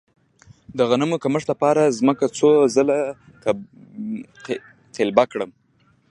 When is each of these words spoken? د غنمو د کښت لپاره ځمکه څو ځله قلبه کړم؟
د 0.77 0.79
غنمو 0.89 1.17
د 1.19 1.21
کښت 1.23 1.47
لپاره 1.51 1.93
ځمکه 1.99 2.25
څو 2.37 2.49
ځله 2.75 2.99
قلبه 4.95 5.23
کړم؟ 5.31 5.51